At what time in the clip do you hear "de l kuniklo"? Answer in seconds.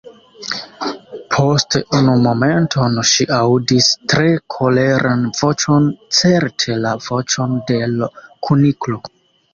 7.71-9.03